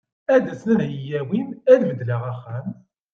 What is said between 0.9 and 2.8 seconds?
yi-awin, ad beddleɣ axxam.